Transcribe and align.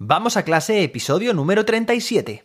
Vamos 0.00 0.36
a 0.36 0.44
clase, 0.44 0.84
episodio 0.84 1.34
número 1.34 1.64
37. 1.64 2.44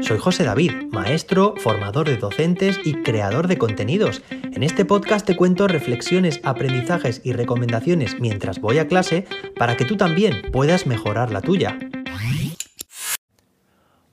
Soy 0.00 0.18
José 0.18 0.44
David, 0.44 0.72
maestro, 0.90 1.52
formador 1.58 2.08
de 2.08 2.16
docentes 2.16 2.80
y 2.82 2.94
creador 3.02 3.46
de 3.46 3.58
contenidos. 3.58 4.22
En 4.30 4.62
este 4.62 4.86
podcast 4.86 5.26
te 5.26 5.36
cuento 5.36 5.68
reflexiones, 5.68 6.40
aprendizajes 6.44 7.20
y 7.24 7.34
recomendaciones 7.34 8.18
mientras 8.20 8.58
voy 8.58 8.78
a 8.78 8.88
clase 8.88 9.26
para 9.58 9.76
que 9.76 9.84
tú 9.84 9.98
también 9.98 10.50
puedas 10.50 10.86
mejorar 10.86 11.32
la 11.32 11.42
tuya. 11.42 11.78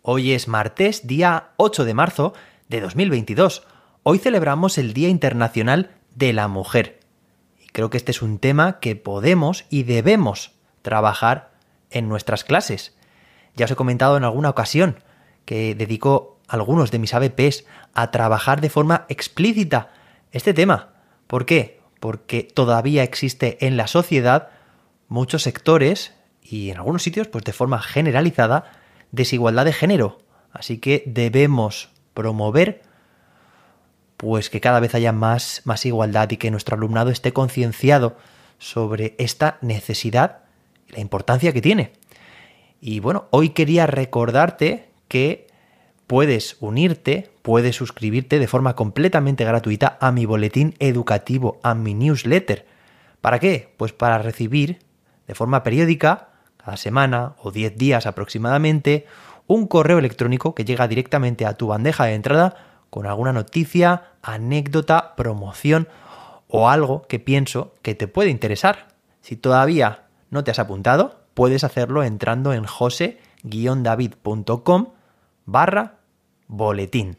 Hoy 0.02 0.34
es 0.34 0.50
martes, 0.50 1.08
día 1.08 1.52
8 1.56 1.86
de 1.86 1.94
marzo 1.94 2.34
de 2.68 2.82
2022. 2.82 3.64
Hoy 4.04 4.20
celebramos 4.20 4.78
el 4.78 4.94
Día 4.94 5.08
Internacional 5.08 5.92
de 6.14 6.34
la 6.34 6.50
Mujer. 6.50 7.03
Creo 7.74 7.90
que 7.90 7.98
este 7.98 8.12
es 8.12 8.22
un 8.22 8.38
tema 8.40 8.80
que 8.80 8.96
podemos 8.96 9.66
y 9.70 9.84
debemos 9.84 10.52
trabajar 10.84 11.52
en 11.90 12.08
nuestras 12.08 12.44
clases. 12.44 12.96
Ya 13.56 13.66
os 13.66 13.72
he 13.72 13.76
comentado 13.76 14.16
en 14.16 14.24
alguna 14.24 14.52
ocasión 14.52 15.00
que 15.46 15.76
dedico 15.76 16.40
algunos 16.48 16.92
de 16.92 17.00
mis 17.00 17.14
ABPs 17.14 17.66
a 17.96 18.12
trabajar 18.12 18.62
de 18.62 18.70
forma 18.70 19.06
explícita 19.10 19.92
este 20.32 20.54
tema. 20.54 20.94
¿Por 21.26 21.46
qué? 21.46 21.82
Porque 22.00 22.44
todavía 22.44 23.04
existe 23.04 23.66
en 23.66 23.76
la 23.76 23.88
sociedad 23.88 24.50
muchos 25.08 25.42
sectores 25.42 26.14
y 26.44 26.70
en 26.70 26.78
algunos 26.78 27.02
sitios, 27.02 27.28
pues 27.28 27.44
de 27.44 27.54
forma 27.54 27.82
generalizada, 27.82 28.72
desigualdad 29.12 29.66
de 29.66 29.74
género. 29.74 30.20
Así 30.52 30.78
que 30.78 31.04
debemos 31.08 31.90
promover 32.14 32.84
pues 34.24 34.50
que 34.50 34.62
cada 34.62 34.80
vez 34.80 34.96
haya 34.96 35.12
más, 35.12 35.62
más 35.66 35.86
igualdad 35.86 36.32
y 36.32 36.38
que 36.38 36.50
nuestro 36.50 36.78
alumnado 36.78 37.10
esté 37.10 37.34
concienciado 37.34 38.16
sobre 38.58 39.16
esta 39.18 39.58
necesidad 39.60 40.44
y 40.88 40.94
la 40.94 41.02
importancia 41.02 41.52
que 41.52 41.62
tiene. 41.62 41.92
Y 42.80 43.02
bueno, 43.02 43.26
hoy 43.32 43.50
quería 43.50 43.86
recordarte 43.86 44.88
que 45.10 45.48
puedes 46.08 46.56
unirte, 46.62 47.32
puedes 47.42 47.76
suscribirte 47.76 48.40
de 48.40 48.48
forma 48.48 48.78
completamente 48.78 49.44
gratuita 49.44 49.98
a 50.00 50.14
mi 50.14 50.26
boletín 50.26 50.74
educativo, 50.80 51.60
a 51.62 51.76
mi 51.76 51.94
newsletter. 51.94 52.66
¿Para 53.20 53.40
qué? 53.40 53.74
Pues 53.76 53.92
para 53.92 54.20
recibir 54.20 54.80
de 55.28 55.36
forma 55.36 55.64
periódica, 55.64 56.30
cada 56.56 56.78
semana 56.78 57.36
o 57.42 57.52
10 57.52 57.76
días 57.76 58.06
aproximadamente, 58.06 59.06
un 59.48 59.68
correo 59.68 60.00
electrónico 60.00 60.56
que 60.56 60.64
llega 60.64 60.88
directamente 60.88 61.46
a 61.46 61.56
tu 61.56 61.68
bandeja 61.68 62.06
de 62.06 62.14
entrada 62.14 62.73
con 62.94 63.08
alguna 63.08 63.34
noticia, 63.34 64.12
anécdota, 64.22 65.16
promoción 65.16 65.88
o 66.48 66.70
algo 66.70 67.08
que 67.08 67.18
pienso 67.18 67.74
que 67.82 67.96
te 67.96 68.08
puede 68.08 68.30
interesar. 68.30 68.90
Si 69.20 69.36
todavía 69.36 70.04
no 70.30 70.44
te 70.44 70.52
has 70.52 70.60
apuntado, 70.60 71.20
puedes 71.34 71.64
hacerlo 71.64 72.04
entrando 72.04 72.54
en 72.54 72.66
jose-david.com 72.66 74.90
barra 75.48 75.96
boletín. 76.46 77.18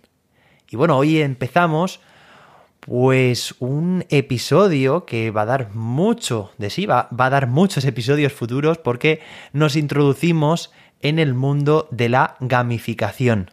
Y 0.71 0.77
bueno, 0.77 0.97
hoy 0.97 1.21
empezamos 1.21 1.99
pues 2.79 3.57
un 3.59 4.05
episodio 4.11 5.05
que 5.05 5.33
va 5.33 5.43
a 5.43 5.47
dar 5.47 5.75
mucho 5.75 6.53
de 6.57 6.71
sí, 6.71 6.87
va, 6.87 7.09
va, 7.11 7.27
a 7.27 7.31
dar 7.31 7.49
muchos 7.49 7.85
episodios 7.85 8.33
futuros 8.33 8.79
porque 8.79 9.23
nos 9.53 9.75
introducimos 9.75 10.71
en 11.01 11.19
el 11.19 11.35
mundo 11.35 11.89
de 11.91 12.11
la 12.11 12.37
gamificación. 12.39 13.51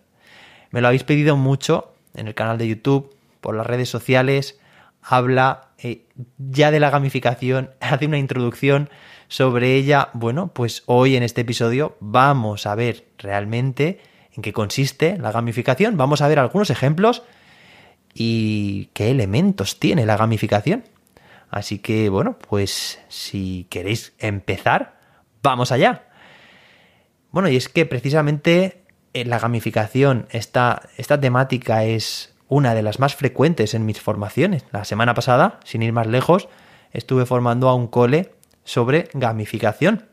Me 0.70 0.82
lo 0.82 0.88
habéis 0.88 1.04
pedido 1.04 1.36
mucho 1.36 1.91
en 2.14 2.28
el 2.28 2.36
canal 2.36 2.58
de 2.58 2.68
YouTube, 2.68 3.16
por 3.40 3.56
las 3.56 3.66
redes 3.66 3.90
sociales, 3.90 4.60
habla 5.02 5.70
eh, 5.78 6.06
ya 6.38 6.72
de 6.72 6.80
la 6.80 6.90
gamificación, 6.90 7.72
hace 7.80 8.06
una 8.06 8.18
introducción 8.18 8.90
sobre 9.28 9.76
ella. 9.76 10.10
Bueno, 10.14 10.50
pues 10.54 10.84
hoy 10.86 11.16
en 11.16 11.24
este 11.24 11.42
episodio 11.42 11.98
vamos 12.00 12.66
a 12.66 12.76
ver 12.76 13.06
realmente 13.18 14.00
en 14.34 14.42
qué 14.42 14.54
consiste 14.54 15.18
la 15.18 15.32
gamificación, 15.32 15.98
vamos 15.98 16.22
a 16.22 16.28
ver 16.28 16.40
algunos 16.40 16.70
ejemplos 16.70 17.24
y 18.14 18.90
qué 18.94 19.12
elementos 19.12 19.80
tiene 19.80 20.06
la 20.06 20.18
gamificación. 20.18 20.84
Así 21.50 21.80
que 21.80 22.10
bueno, 22.10 22.38
pues 22.48 23.00
si 23.10 23.68
queréis 23.70 24.14
empezar, 24.20 25.00
vamos 25.44 25.72
allá. 25.72 26.06
Bueno, 27.32 27.50
y 27.50 27.56
es 27.56 27.70
que 27.70 27.86
precisamente 27.86 28.81
la 29.14 29.40
gamificación, 29.40 30.28
esta, 30.32 30.90
esta 30.98 31.20
temática 31.20 31.84
es 31.84 32.34
una 32.48 32.74
de 32.74 32.82
las 32.82 33.00
más 33.00 33.16
frecuentes 33.16 33.74
en 33.74 33.86
mis 33.86 34.02
formaciones. 34.02 34.66
La 34.72 34.84
semana 34.84 35.14
pasada, 35.14 35.60
sin 35.64 35.84
ir 35.84 35.94
más 35.94 36.08
lejos, 36.08 36.50
estuve 36.92 37.26
formando 37.26 37.70
a 37.70 37.76
un 37.76 37.88
cole 37.88 38.34
sobre 38.64 39.10
gamificación. 39.14 40.08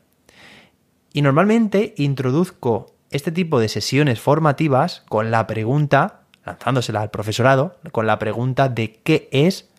Y 1.11 1.21
normalmente 1.21 1.93
introduzco 1.97 2.93
este 3.11 3.31
tipo 3.31 3.59
de 3.59 3.69
sesiones 3.69 4.19
formativas 4.19 5.03
con 5.09 5.31
la 5.31 5.47
pregunta, 5.47 6.21
lanzándosela 6.45 7.01
al 7.01 7.09
profesorado, 7.09 7.77
con 7.91 8.07
la 8.07 8.19
pregunta 8.19 8.69
de 8.69 9.01
qué 9.03 9.27
es 9.31 9.69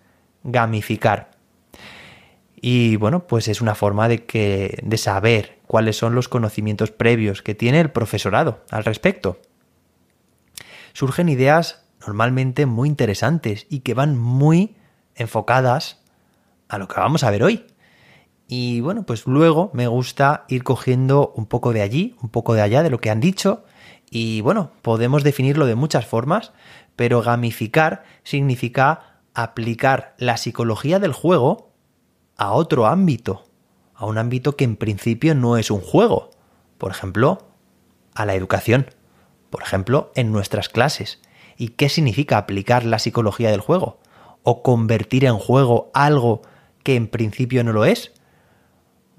gamificar. 0.43 1.30
Y 2.61 2.97
bueno, 2.97 3.27
pues 3.27 3.49
es 3.49 3.61
una 3.61 3.75
forma 3.75 4.09
de 4.09 4.27
que 4.27 4.79
de 4.83 4.99
saber 4.99 5.59
cuáles 5.67 5.97
son 5.97 6.15
los 6.15 6.29
conocimientos 6.29 6.91
previos 6.91 7.43
que 7.43 7.55
tiene 7.55 7.81
el 7.81 7.91
profesorado 7.91 8.65
al 8.71 8.85
respecto. 8.85 9.41
Surgen 10.93 11.29
ideas 11.29 11.85
normalmente 12.07 12.67
muy 12.67 12.89
interesantes 12.89 13.67
y 13.71 13.81
que 13.81 13.95
van 13.95 14.19
muy 14.19 14.77
enfocadas 15.15 16.03
a 16.69 16.79
lo 16.79 16.89
que 16.89 17.01
vamos 17.01 17.25
a 17.25 17.31
ver 17.31 17.43
hoy. 17.43 17.67
Y 18.47 18.81
bueno, 18.81 19.05
pues 19.05 19.27
luego 19.27 19.71
me 19.73 19.87
gusta 19.87 20.45
ir 20.49 20.65
cogiendo 20.65 21.33
un 21.37 21.47
poco 21.47 21.73
de 21.73 21.83
allí, 21.83 22.17
un 22.21 22.31
poco 22.31 22.55
de 22.55 22.63
allá 22.63 22.83
de 22.83 22.91
lo 22.91 23.01
que 23.01 23.11
han 23.11 23.21
dicho. 23.21 23.65
Y 24.11 24.41
bueno, 24.41 24.73
podemos 24.83 25.23
definirlo 25.23 25.67
de 25.67 25.77
muchas 25.77 26.05
formas, 26.05 26.53
pero 26.97 27.23
gamificar 27.23 28.03
significa 28.25 29.21
aplicar 29.35 30.15
la 30.19 30.37
psicología 30.37 30.99
del 30.99 31.13
juego 31.13 31.70
a 32.41 32.53
otro 32.53 32.87
ámbito 32.87 33.45
a 34.01 34.07
un 34.07 34.17
ámbito 34.17 34.57
que 34.57 34.65
en 34.65 34.77
principio 34.77 35.35
no 35.35 35.59
es 35.59 35.71
un 35.71 35.83
juego. 35.83 36.31
Por 36.79 36.91
ejemplo, 36.91 37.47
a 38.15 38.25
la 38.25 38.35
educación. 38.35 38.87
Por 39.51 39.63
ejemplo, 39.63 40.11
en 40.15 40.33
nuestras 40.33 40.71
clases. 40.71 41.21
¿Y 41.59 41.69
qué 41.69 41.91
significa 41.91 42.39
aplicar 42.39 42.87
la 42.87 42.99
psicología 42.99 43.51
del 43.51 43.61
juego? 43.61 44.01
¿O 44.43 44.63
convertir 44.63 45.27
en 45.27 45.37
juego 45.37 45.91
algo 45.93 46.41
que 46.83 46.97
en 46.97 47.09
principio 47.09 47.63
no 47.63 47.75
lo 47.75 47.85
es? 47.85 48.13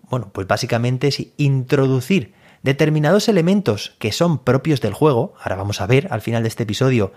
Bueno, 0.09 0.31
pues 0.33 0.47
básicamente 0.47 1.09
es 1.09 1.27
introducir 1.37 2.33
determinados 2.63 3.29
elementos 3.29 3.95
que 3.99 4.11
son 4.11 4.39
propios 4.39 4.81
del 4.81 4.95
juego. 4.95 5.35
Ahora 5.39 5.57
vamos 5.57 5.79
a 5.79 5.85
ver 5.85 6.07
al 6.09 6.21
final 6.21 6.41
de 6.41 6.49
este 6.49 6.63
episodio 6.63 7.13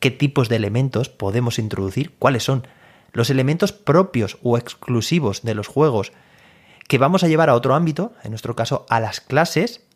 qué 0.00 0.10
tipos 0.10 0.48
de 0.48 0.56
elementos 0.56 1.10
podemos 1.10 1.60
introducir, 1.60 2.12
cuáles 2.18 2.42
son 2.42 2.66
los 3.14 3.30
elementos 3.30 3.72
propios 3.72 4.36
o 4.42 4.58
exclusivos 4.58 5.42
de 5.42 5.54
los 5.54 5.68
juegos 5.68 6.12
que 6.86 6.98
vamos 6.98 7.24
a 7.24 7.28
llevar 7.28 7.48
a 7.48 7.54
otro 7.54 7.74
ámbito, 7.74 8.12
en 8.22 8.32
nuestro 8.32 8.54
caso 8.54 8.84
a 8.90 9.00
las 9.00 9.20
clases. 9.20 9.86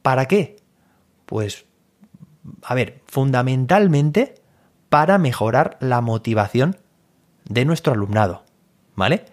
¿Para 0.00 0.26
qué? 0.26 0.56
Pues, 1.26 1.66
a 2.62 2.74
ver, 2.74 3.02
fundamentalmente 3.06 4.36
para 4.88 5.18
mejorar 5.18 5.76
la 5.80 6.00
motivación 6.00 6.78
de 7.44 7.64
nuestro 7.64 7.92
alumnado, 7.92 8.44
¿vale? 8.94 9.26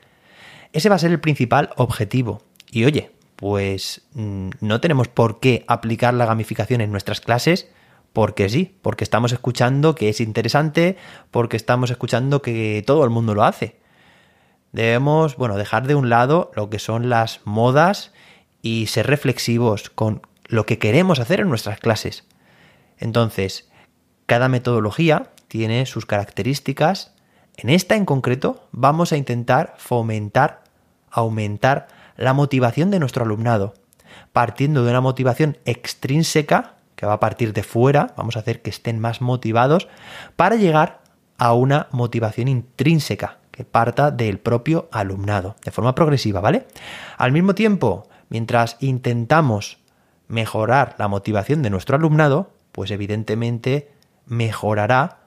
Ese 0.74 0.90
va 0.90 0.96
a 0.96 1.00
ser 1.00 1.12
el 1.12 1.20
principal 1.20 1.70
objetivo. 1.78 2.42
Y 2.72 2.86
oye, 2.86 3.12
pues 3.36 4.02
mm, 4.14 4.50
no 4.60 4.82
tenemos 4.82 5.08
por 5.08 5.40
qué 5.40 5.64
aplicar 5.68 6.14
la 6.14 6.26
gamificación 6.26 6.82
en 6.82 6.92
nuestras 6.92 7.22
clases 7.22 7.70
porque 8.14 8.50
sí, 8.50 8.78
porque 8.82 9.04
estamos 9.04 9.32
escuchando 9.32 9.96
que 9.96 10.10
es 10.10 10.20
interesante, 10.20 10.98
porque 11.32 11.58
estamos 11.58 11.92
escuchando 11.92 12.42
que 12.42 12.84
todo 12.86 13.04
el 13.04 13.10
mundo 13.10 13.36
lo 13.36 13.44
hace. 13.44 13.78
Debemos, 14.72 15.36
bueno, 15.36 15.58
dejar 15.58 15.88
de 15.88 15.96
un 15.96 16.10
lado 16.10 16.52
lo 16.56 16.70
que 16.70 16.80
son 16.80 17.10
las 17.10 17.42
modas 17.46 18.12
y 18.62 18.88
ser 18.88 19.08
reflexivos 19.08 19.90
con 19.90 20.22
lo 20.46 20.66
que 20.66 20.80
queremos 20.80 21.20
hacer 21.20 21.40
en 21.40 21.50
nuestras 21.50 21.80
clases. 21.80 22.26
Entonces, 22.98 23.70
cada 24.26 24.50
metodología 24.50 25.32
tiene 25.48 25.86
sus 25.86 26.06
características. 26.06 27.14
En 27.58 27.70
esta 27.70 27.96
en 27.96 28.06
concreto 28.06 28.68
vamos 28.72 29.12
a 29.12 29.18
intentar 29.18 29.76
fomentar, 29.78 30.64
aumentar 31.10 31.88
la 32.16 32.34
motivación 32.34 32.92
de 32.92 33.00
nuestro 33.00 33.24
alumnado, 33.24 33.74
partiendo 34.34 34.84
de 34.84 34.92
una 34.92 35.02
motivación 35.02 35.58
extrínseca, 35.66 36.76
que 37.00 37.06
va 37.06 37.14
a 37.14 37.20
partir 37.22 37.54
de 37.54 37.64
fuera, 37.64 38.14
vamos 38.18 38.36
a 38.36 38.40
hacer 38.40 38.62
que 38.62 38.70
estén 38.70 39.00
más 39.00 39.22
motivados, 39.22 39.88
para 40.36 40.58
llegar 40.58 41.00
a 41.38 41.54
una 41.54 41.88
motivación 41.92 42.50
intrínseca, 42.50 43.38
que 43.52 43.64
parta 43.64 44.12
del 44.12 44.38
propio 44.38 44.90
alumnado, 44.92 45.56
de 45.64 45.72
forma 45.72 45.96
progresiva, 45.96 46.42
¿vale? 46.42 46.68
Al 47.18 47.32
mismo 47.32 47.56
tiempo, 47.56 48.10
mientras 48.28 48.76
intentamos 48.82 49.80
mejorar 50.28 50.96
la 50.98 51.08
motivación 51.08 51.62
de 51.62 51.70
nuestro 51.70 51.96
alumnado, 51.96 52.52
pues 52.74 52.92
evidentemente 52.92 53.94
mejorará 54.26 55.20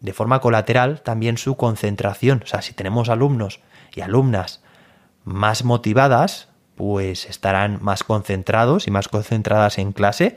de 0.00 0.12
forma 0.12 0.42
colateral 0.42 1.00
también 1.00 1.38
su 1.38 1.56
concentración. 1.56 2.42
O 2.44 2.46
sea, 2.46 2.60
si 2.60 2.74
tenemos 2.74 3.08
alumnos 3.08 3.60
y 3.94 4.02
alumnas 4.02 4.62
más 5.24 5.64
motivadas, 5.64 6.50
pues 6.74 7.24
estarán 7.24 7.78
más 7.80 8.04
concentrados 8.04 8.86
y 8.86 8.90
más 8.90 9.08
concentradas 9.08 9.78
en 9.78 9.92
clase 9.92 10.36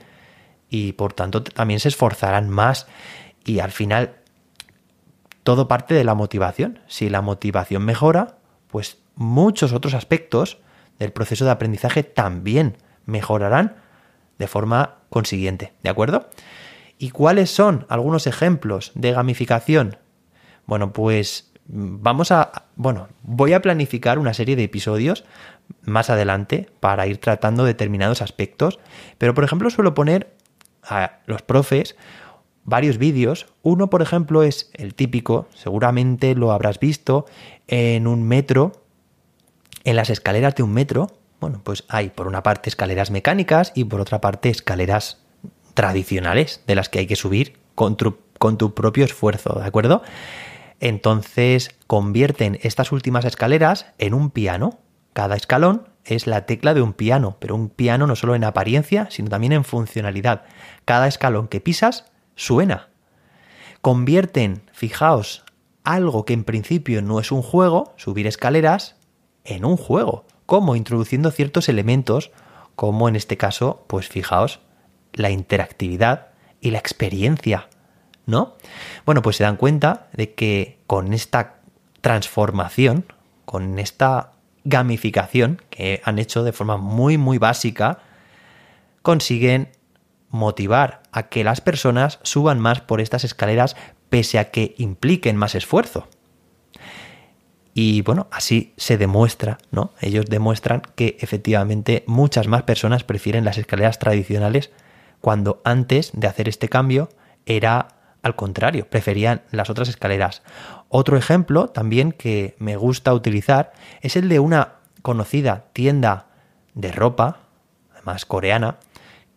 y 0.69 0.93
por 0.93 1.13
tanto 1.13 1.43
también 1.43 1.79
se 1.79 1.89
esforzarán 1.89 2.49
más 2.49 2.87
y 3.43 3.59
al 3.59 3.71
final 3.71 4.15
todo 5.43 5.67
parte 5.67 5.93
de 5.93 6.03
la 6.03 6.15
motivación. 6.15 6.79
Si 6.87 7.09
la 7.09 7.21
motivación 7.21 7.85
mejora, 7.85 8.37
pues 8.67 8.97
muchos 9.15 9.73
otros 9.73 9.93
aspectos 9.93 10.57
del 10.99 11.11
proceso 11.11 11.45
de 11.45 11.51
aprendizaje 11.51 12.03
también 12.03 12.77
mejorarán 13.05 13.75
de 14.37 14.47
forma 14.47 14.95
consiguiente, 15.09 15.73
¿de 15.83 15.89
acuerdo? 15.89 16.29
¿Y 16.97 17.11
cuáles 17.11 17.51
son 17.51 17.85
algunos 17.89 18.27
ejemplos 18.27 18.91
de 18.95 19.11
gamificación? 19.11 19.97
Bueno, 20.65 20.93
pues 20.93 21.51
vamos 21.67 22.31
a, 22.31 22.65
bueno, 22.75 23.07
voy 23.21 23.53
a 23.53 23.61
planificar 23.61 24.19
una 24.19 24.33
serie 24.33 24.55
de 24.55 24.63
episodios 24.63 25.25
más 25.83 26.09
adelante 26.09 26.69
para 26.79 27.07
ir 27.07 27.19
tratando 27.19 27.63
determinados 27.65 28.21
aspectos, 28.21 28.79
pero 29.17 29.33
por 29.33 29.43
ejemplo 29.43 29.69
suelo 29.69 29.93
poner 29.93 30.34
a 30.87 31.19
los 31.25 31.41
profes 31.41 31.95
varios 32.65 32.97
vídeos. 32.97 33.47
Uno, 33.61 33.89
por 33.89 34.01
ejemplo, 34.01 34.43
es 34.43 34.69
el 34.73 34.93
típico, 34.93 35.47
seguramente 35.53 36.35
lo 36.35 36.51
habrás 36.51 36.79
visto, 36.79 37.25
en 37.67 38.07
un 38.07 38.23
metro, 38.27 38.73
en 39.83 39.95
las 39.95 40.09
escaleras 40.09 40.55
de 40.55 40.63
un 40.63 40.73
metro. 40.73 41.07
Bueno, 41.39 41.61
pues 41.63 41.85
hay 41.87 42.09
por 42.09 42.27
una 42.27 42.43
parte 42.43 42.69
escaleras 42.69 43.11
mecánicas 43.11 43.71
y 43.75 43.85
por 43.85 44.01
otra 44.01 44.19
parte 44.19 44.49
escaleras 44.49 45.21
tradicionales 45.73 46.63
de 46.67 46.75
las 46.75 46.89
que 46.89 46.99
hay 46.99 47.07
que 47.07 47.15
subir 47.15 47.57
con 47.75 47.97
tu, 47.97 48.17
con 48.39 48.57
tu 48.57 48.73
propio 48.73 49.05
esfuerzo, 49.05 49.59
¿de 49.59 49.65
acuerdo? 49.65 50.01
Entonces 50.79 51.75
convierten 51.87 52.59
estas 52.61 52.91
últimas 52.91 53.25
escaleras 53.25 53.87
en 53.97 54.13
un 54.13 54.31
piano. 54.31 54.79
Cada 55.13 55.35
escalón 55.35 55.87
es 56.05 56.27
la 56.27 56.45
tecla 56.45 56.73
de 56.73 56.81
un 56.81 56.93
piano, 56.93 57.37
pero 57.39 57.55
un 57.55 57.69
piano 57.69 58.07
no 58.07 58.15
solo 58.15 58.35
en 58.35 58.43
apariencia, 58.43 59.07
sino 59.09 59.29
también 59.29 59.53
en 59.53 59.63
funcionalidad. 59.63 60.43
Cada 60.85 61.07
escalón 61.07 61.47
que 61.47 61.61
pisas 61.61 62.05
suena. 62.35 62.89
Convierten, 63.81 64.63
fijaos, 64.71 65.43
algo 65.83 66.25
que 66.25 66.33
en 66.33 66.43
principio 66.43 67.01
no 67.01 67.19
es 67.19 67.31
un 67.31 67.41
juego, 67.41 67.93
subir 67.97 68.27
escaleras, 68.27 68.95
en 69.43 69.65
un 69.65 69.77
juego, 69.77 70.25
como 70.45 70.75
introduciendo 70.75 71.31
ciertos 71.31 71.69
elementos, 71.69 72.31
como 72.75 73.07
en 73.07 73.15
este 73.15 73.37
caso, 73.37 73.85
pues 73.87 74.09
fijaos, 74.09 74.59
la 75.13 75.29
interactividad 75.29 76.27
y 76.61 76.71
la 76.71 76.79
experiencia, 76.79 77.69
¿no? 78.25 78.55
Bueno, 79.05 79.21
pues 79.21 79.37
se 79.37 79.43
dan 79.43 79.57
cuenta 79.57 80.07
de 80.13 80.33
que 80.33 80.79
con 80.87 81.13
esta 81.13 81.57
transformación, 82.01 83.05
con 83.45 83.79
esta 83.79 84.31
gamificación 84.65 85.61
que 85.69 86.01
han 86.03 86.19
hecho 86.19 86.43
de 86.43 86.51
forma 86.51 86.77
muy, 86.77 87.17
muy 87.17 87.37
básica, 87.37 87.99
consiguen 89.01 89.69
motivar 90.29 91.03
a 91.11 91.29
que 91.29 91.43
las 91.43 91.61
personas 91.61 92.19
suban 92.23 92.59
más 92.59 92.81
por 92.81 92.99
estas 92.99 93.23
escaleras 93.23 93.77
pese 94.09 94.39
a 94.39 94.51
que 94.51 94.75
impliquen 94.77 95.37
más 95.37 95.55
esfuerzo. 95.55 96.07
Y 97.73 98.01
bueno, 98.01 98.27
así 98.31 98.73
se 98.77 98.97
demuestra, 98.97 99.57
¿no? 99.71 99.91
Ellos 99.99 100.25
demuestran 100.27 100.81
que 100.95 101.17
efectivamente 101.19 102.03
muchas 102.07 102.47
más 102.47 102.63
personas 102.63 103.03
prefieren 103.03 103.43
las 103.43 103.57
escaleras 103.57 103.99
tradicionales 103.99 104.71
cuando 105.19 105.61
antes 105.65 106.11
de 106.13 106.27
hacer 106.27 106.47
este 106.47 106.69
cambio 106.69 107.09
era 107.45 107.94
al 108.25 108.35
contrario, 108.35 108.87
preferían 108.89 109.43
las 109.51 109.69
otras 109.69 109.87
escaleras. 109.87 110.41
Otro 110.89 111.15
ejemplo 111.15 111.67
también 111.67 112.11
que 112.11 112.55
me 112.57 112.75
gusta 112.75 113.13
utilizar 113.13 113.71
es 114.01 114.15
el 114.15 114.29
de 114.29 114.39
una 114.39 114.77
conocida 115.03 115.65
tienda 115.73 116.25
de 116.73 116.91
ropa, 116.91 117.41
además 117.93 118.25
coreana, 118.25 118.79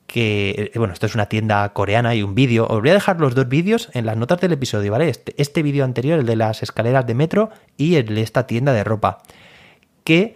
que, 0.07 0.71
eh, 0.75 0.79
bueno, 0.79 0.95
esto 0.95 1.05
es 1.05 1.15
una 1.15 1.27
tienda 1.27 1.71
coreana 1.75 2.15
y 2.15 2.23
un 2.23 2.35
vídeo. 2.35 2.67
Os 2.67 2.81
voy 2.81 2.89
a 2.89 2.95
dejar 2.95 3.21
los 3.21 3.35
dos 3.35 3.47
vídeos 3.47 3.91
en 3.93 4.07
las 4.07 4.17
notas 4.17 4.41
del 4.41 4.53
episodio, 4.53 4.91
¿vale? 4.91 5.11
Este, 5.11 5.35
este 5.37 5.63
vídeo 5.63 5.85
anterior, 5.85 6.19
el 6.19 6.25
de 6.25 6.37
las 6.37 6.63
escaleras 6.63 7.07
de 7.07 7.13
metro 7.13 7.51
y 7.77 7.97
el 7.97 8.07
de 8.07 8.23
esta 8.23 8.47
tienda 8.47 8.73
de 8.73 8.85
ropa. 8.85 9.19
Que, 10.03 10.35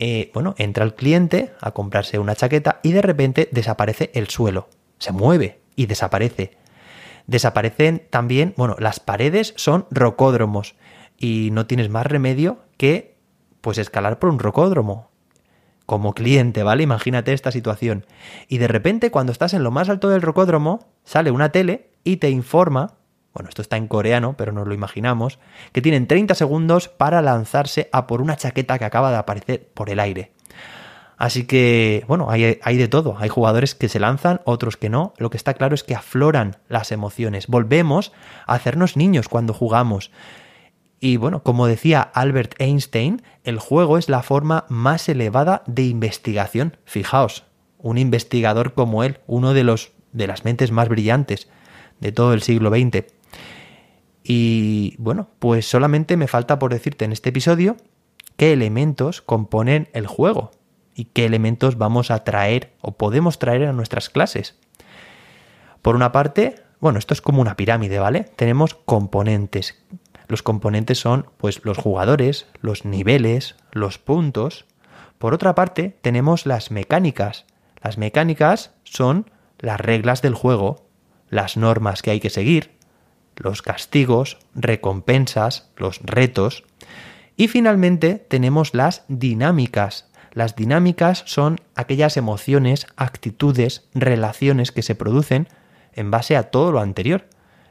eh, 0.00 0.32
bueno, 0.34 0.56
entra 0.58 0.84
el 0.84 0.96
cliente 0.96 1.52
a 1.60 1.70
comprarse 1.70 2.18
una 2.18 2.34
chaqueta 2.34 2.80
y 2.82 2.90
de 2.90 3.02
repente 3.02 3.48
desaparece 3.52 4.10
el 4.14 4.26
suelo. 4.26 4.68
Se 4.98 5.12
mueve 5.12 5.60
y 5.76 5.86
desaparece. 5.86 6.61
Desaparecen 7.26 8.06
también, 8.10 8.54
bueno, 8.56 8.76
las 8.78 9.00
paredes 9.00 9.54
son 9.56 9.86
rocódromos 9.90 10.74
y 11.16 11.50
no 11.52 11.66
tienes 11.66 11.88
más 11.88 12.06
remedio 12.06 12.60
que, 12.76 13.16
pues, 13.60 13.78
escalar 13.78 14.18
por 14.18 14.30
un 14.30 14.38
rocódromo 14.38 15.12
como 15.86 16.14
cliente, 16.14 16.62
¿vale? 16.62 16.82
Imagínate 16.82 17.32
esta 17.32 17.50
situación. 17.50 18.06
Y 18.48 18.58
de 18.58 18.68
repente, 18.68 19.10
cuando 19.10 19.32
estás 19.32 19.54
en 19.54 19.62
lo 19.62 19.70
más 19.70 19.88
alto 19.88 20.08
del 20.08 20.22
rocódromo, 20.22 20.88
sale 21.04 21.30
una 21.30 21.50
tele 21.50 21.90
y 22.04 22.16
te 22.16 22.30
informa, 22.30 22.94
bueno, 23.34 23.48
esto 23.48 23.62
está 23.62 23.76
en 23.76 23.88
coreano, 23.88 24.34
pero 24.36 24.52
nos 24.52 24.66
lo 24.66 24.74
imaginamos, 24.74 25.38
que 25.72 25.82
tienen 25.82 26.06
30 26.06 26.34
segundos 26.34 26.88
para 26.88 27.22
lanzarse 27.22 27.88
a 27.92 28.06
por 28.06 28.22
una 28.22 28.36
chaqueta 28.36 28.78
que 28.78 28.84
acaba 28.84 29.10
de 29.10 29.16
aparecer 29.16 29.68
por 29.74 29.90
el 29.90 30.00
aire. 30.00 30.32
Así 31.16 31.44
que, 31.44 32.04
bueno, 32.08 32.28
hay, 32.30 32.76
de 32.76 32.88
todo. 32.88 33.16
Hay 33.18 33.28
jugadores 33.28 33.74
que 33.74 33.88
se 33.88 34.00
lanzan, 34.00 34.40
otros 34.44 34.76
que 34.76 34.88
no. 34.88 35.14
Lo 35.18 35.30
que 35.30 35.36
está 35.36 35.54
claro 35.54 35.74
es 35.74 35.84
que 35.84 35.94
afloran 35.94 36.56
las 36.68 36.90
emociones. 36.90 37.46
Volvemos 37.46 38.12
a 38.46 38.54
hacernos 38.54 38.96
niños 38.96 39.28
cuando 39.28 39.54
jugamos. 39.54 40.10
Y 40.98 41.16
bueno, 41.16 41.42
como 41.42 41.66
decía 41.66 42.00
Albert 42.00 42.54
Einstein, 42.60 43.22
el 43.44 43.58
juego 43.58 43.98
es 43.98 44.08
la 44.08 44.22
forma 44.22 44.64
más 44.68 45.08
elevada 45.08 45.62
de 45.66 45.82
investigación. 45.84 46.76
Fijaos, 46.84 47.44
un 47.78 47.98
investigador 47.98 48.74
como 48.74 49.04
él, 49.04 49.18
uno 49.26 49.54
de 49.54 49.64
los 49.64 49.92
de 50.12 50.26
las 50.26 50.44
mentes 50.44 50.70
más 50.70 50.88
brillantes 50.88 51.48
de 52.00 52.12
todo 52.12 52.34
el 52.34 52.42
siglo 52.42 52.70
XX. 52.70 53.04
Y 54.22 54.94
bueno, 54.98 55.28
pues 55.38 55.68
solamente 55.68 56.16
me 56.16 56.28
falta 56.28 56.58
por 56.58 56.72
decirte 56.72 57.04
en 57.04 57.12
este 57.12 57.30
episodio 57.30 57.76
qué 58.36 58.52
elementos 58.52 59.22
componen 59.22 59.88
el 59.92 60.06
juego 60.06 60.50
y 60.94 61.06
qué 61.06 61.24
elementos 61.24 61.78
vamos 61.78 62.10
a 62.10 62.24
traer 62.24 62.72
o 62.80 62.92
podemos 62.92 63.38
traer 63.38 63.66
a 63.66 63.72
nuestras 63.72 64.10
clases. 64.10 64.58
Por 65.80 65.96
una 65.96 66.12
parte, 66.12 66.56
bueno, 66.80 66.98
esto 66.98 67.14
es 67.14 67.20
como 67.20 67.40
una 67.40 67.56
pirámide, 67.56 67.98
¿vale? 67.98 68.24
Tenemos 68.36 68.74
componentes 68.74 69.82
los 70.32 70.42
componentes 70.42 70.98
son 70.98 71.26
pues 71.36 71.62
los 71.62 71.76
jugadores, 71.76 72.46
los 72.62 72.86
niveles, 72.86 73.54
los 73.70 73.98
puntos. 73.98 74.64
Por 75.18 75.34
otra 75.34 75.54
parte, 75.54 75.94
tenemos 76.00 76.46
las 76.46 76.70
mecánicas. 76.70 77.44
Las 77.82 77.98
mecánicas 77.98 78.72
son 78.82 79.30
las 79.58 79.78
reglas 79.78 80.22
del 80.22 80.34
juego, 80.34 80.86
las 81.28 81.58
normas 81.58 82.00
que 82.00 82.12
hay 82.12 82.20
que 82.20 82.30
seguir, 82.30 82.70
los 83.36 83.60
castigos, 83.60 84.38
recompensas, 84.54 85.70
los 85.76 86.00
retos. 86.02 86.64
Y 87.36 87.48
finalmente 87.48 88.14
tenemos 88.14 88.72
las 88.72 89.04
dinámicas. 89.08 90.08
Las 90.32 90.56
dinámicas 90.56 91.22
son 91.26 91.60
aquellas 91.74 92.16
emociones, 92.16 92.86
actitudes, 92.96 93.86
relaciones 93.94 94.72
que 94.72 94.82
se 94.82 94.94
producen 94.94 95.46
en 95.92 96.10
base 96.10 96.36
a 96.36 96.44
todo 96.44 96.72
lo 96.72 96.80
anterior. 96.80 97.26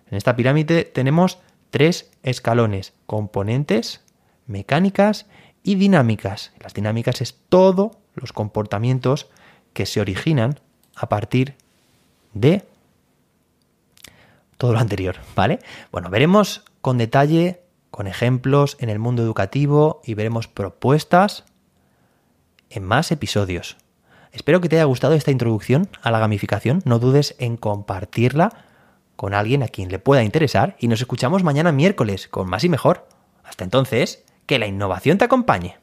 En 0.10 0.18
esta 0.18 0.36
pirámide 0.36 0.84
tenemos 0.84 1.40
tres 1.72 2.12
escalones, 2.22 2.94
componentes, 3.08 4.02
mecánicas 4.46 5.26
y 5.64 5.76
dinámicas. 5.76 6.54
Las 6.60 6.76
dinámicas 6.76 7.22
es 7.22 7.36
todos 7.50 7.94
los 8.14 8.32
comportamientos 8.32 9.30
que 9.74 9.88
se 9.88 10.00
originan 10.00 10.60
a 10.96 11.10
partir 11.10 11.56
de 12.34 12.64
todo 14.58 14.74
lo 14.74 14.80
anterior, 14.80 15.16
¿vale? 15.36 15.60
Bueno, 15.92 16.12
veremos 16.12 16.64
con 16.82 17.00
detalle, 17.00 17.64
con 17.90 18.06
ejemplos 18.06 18.78
en 18.80 18.90
el 18.90 19.00
mundo 19.00 19.24
educativo 19.24 20.02
y 20.06 20.14
veremos 20.14 20.48
propuestas 20.48 21.46
en 22.72 22.84
más 22.84 23.12
episodios. 23.12 23.78
Espero 24.32 24.62
que 24.62 24.70
te 24.70 24.78
haya 24.78 24.86
gustado 24.86 25.14
esta 25.14 25.32
introducción 25.32 25.90
a 26.02 26.12
la 26.12 26.20
gamificación. 26.20 26.82
No 26.86 27.00
dudes 27.00 27.36
en 27.38 27.58
compartirla 27.58 28.66
con 29.16 29.34
alguien 29.34 29.62
a 29.62 29.68
quien 29.68 29.90
le 29.90 30.00
pueda 30.00 30.24
interesar 30.24 30.76
y 30.80 30.88
nos 30.88 31.02
escuchamos 31.02 31.44
mañana 31.44 31.72
miércoles 31.72 32.28
con 32.28 32.50
más 32.50 32.64
y 32.64 32.70
mejor. 32.70 33.08
Hasta 33.44 33.64
entonces, 33.64 34.24
que 34.46 34.60
la 34.60 34.68
innovación 34.68 35.18
te 35.18 35.26
acompañe. 35.26 35.78